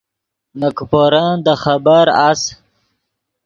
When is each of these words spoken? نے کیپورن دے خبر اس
نے 0.59 0.67
کیپورن 0.77 1.31
دے 1.45 1.53
خبر 1.63 2.05
اس 2.27 2.41